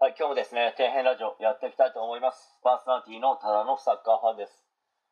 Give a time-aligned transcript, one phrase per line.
[0.00, 2.56] はい、今日もですね、底辺ラジオやっていきたいと思います。
[2.64, 4.64] パーソナリティのただのサッカーファンです。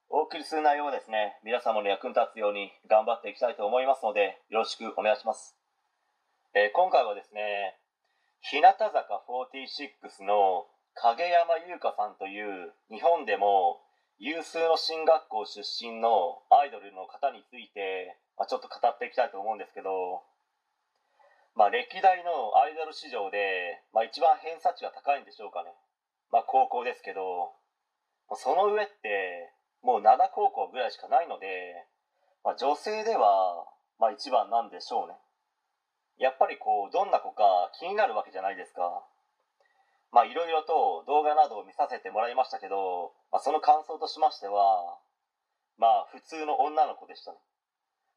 [0.09, 5.53] お送りする内容はですね、皆様の役に立つように頑張っていきたいと思いますので、よろしくお願いします。
[6.57, 7.77] えー今回はですね、
[8.41, 8.89] 日向坂
[9.29, 10.65] 46の
[10.97, 13.85] 影山優香さんという日本でも
[14.17, 20.25] 有数の進学校出身のアイドルの方について、まあ、ちょっと語っていきたいと思うんですけど、
[21.55, 25.71] まあ、歴代のアイドル市場で、まあ、一番偏差値が高いんでしょうかね。
[26.31, 27.53] まあ、高校ですけど、
[28.35, 31.87] その上って、もう灘高校ぐらいしかないので、
[32.45, 33.67] まあ、女性では、
[33.99, 35.15] まあ、一番なんでしょうね。
[36.19, 39.07] やっぱりこう、どんな子か気になるわけじゃないですか。
[40.11, 44.99] まあ、いろいろと動画などを見させてもらいましたけど、まあ、その感想としましては、
[45.77, 47.39] まあ、普通の女の子でしたね。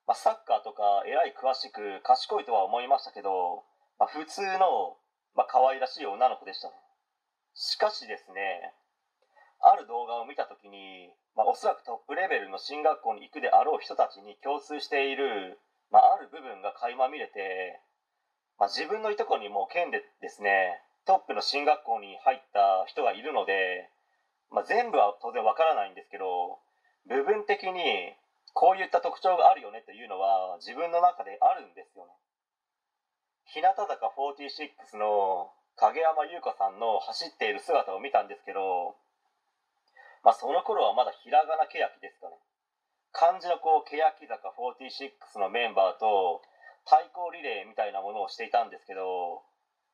[0.07, 3.63] まあ、サッカーとかえらい詳しく賢いとは思いましたけど、
[3.99, 4.97] まあ、普通の、
[5.35, 6.73] まあ、可愛らしい女の子でしたね。
[7.53, 8.73] しかしですね
[9.61, 15.59] ある動画を見た時に、まあ、おそらくトップレベルの進学校に行くであろう人たちに共通している、
[15.91, 17.79] まあ、ある部分が垣間見れて、
[18.57, 23.89] まあ、自分のいとこにも県でですねトップの進学校に入った人がいるので、
[24.49, 26.57] まあ、全部は当然わからないんですけど
[27.05, 28.13] 部分的に
[28.54, 32.12] こういった特徴があるよねというのは自分の中であるんですよね。
[33.46, 38.96] 日向坂46の影山優香さんの走っている姿を見たんですけど
[40.24, 42.38] まあその頃はまだひらがな欅ですかね。
[43.12, 46.41] 漢字のこう欅坂46のメンバーと
[46.85, 49.44] 対抗リレーみたいなものをしていたんですけど、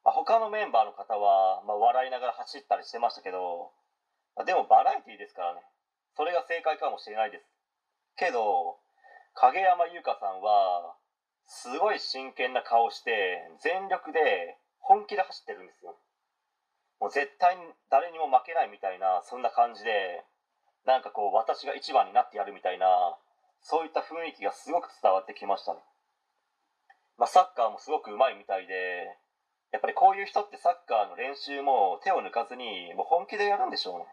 [0.03, 3.71] まあ、他のメンバーの方は、ま、笑いながら走ったりしてましたけど、
[4.35, 5.61] まあでもバラエティーですからね。
[6.15, 7.56] それが正解かもしれないです。
[8.17, 8.77] けど
[9.35, 10.97] 影山優香さんは
[11.45, 15.95] すごい真剣な顔して全力で本気で走ってるんですよ。
[16.99, 20.25] もう絶対に誰にも負けないみたいなそんな感じで
[20.85, 23.15] なんかこう私が一番になってやるみたいな
[23.61, 25.79] そういった雰囲気がすごく伝わってきましたね。
[27.17, 29.17] まあサッカーもすごく上手いみたいで
[29.71, 34.05] やっぱりこういう人ってサッカーの練習も手を抜かずにもう本気でやるんでしょうね。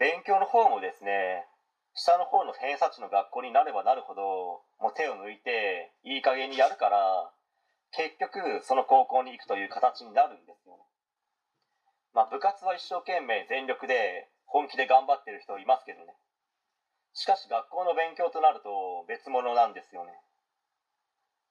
[0.00, 1.46] 勉強の方もですね
[1.94, 7.30] 下の方の偏差値の学校になればなるほどもう手を抜いていい加減にやるから
[7.92, 10.82] 結局その高校に行くという形になるんですよね。
[12.14, 16.16] まあ部活は一生懸命全力で本気で頑張ってる人いますけどね。
[17.12, 20.12] しかし学校の勉強となると別物なんですよね。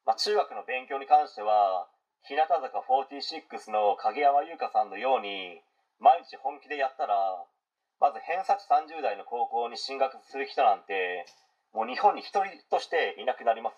[0.06, 1.88] まあ中学の勉強に関しては
[2.25, 5.62] 日向坂46の影山優香さんのように
[6.00, 7.46] 毎日本気でやったら
[8.01, 11.23] まず偏差値30代の高校に進学する人なんて
[11.72, 13.78] もう日本に一人としていなくなります。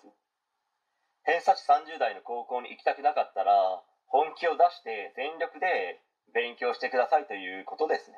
[1.28, 6.00] 偏差値30代の高校に行きたくなかったら本気を出して全力で
[6.32, 8.16] 勉強してくださいということですね。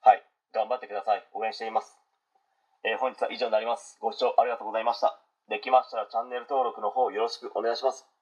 [0.00, 0.24] はい。
[0.54, 1.24] 頑張ってください。
[1.34, 1.98] 応援しています、
[2.84, 3.98] えー本日は以上になります。
[4.00, 5.20] ご視聴ありがとうございました。
[5.48, 8.12] できましたらチャンネル登録の方よろしくお願いします。